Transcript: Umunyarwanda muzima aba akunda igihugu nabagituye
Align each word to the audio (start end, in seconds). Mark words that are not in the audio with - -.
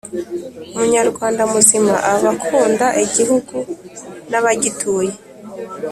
Umunyarwanda 0.75 1.41
muzima 1.51 1.93
aba 2.13 2.29
akunda 2.35 2.85
igihugu 3.03 3.55
nabagituye 4.29 5.13